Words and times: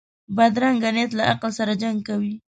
بدرنګه 0.35 0.89
نیت 0.95 1.11
له 1.15 1.23
عقل 1.31 1.51
سره 1.59 1.73
جنګ 1.81 1.97
کوي 2.07 2.33